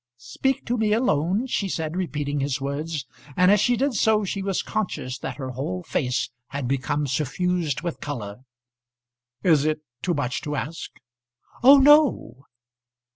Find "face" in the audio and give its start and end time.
5.83-6.31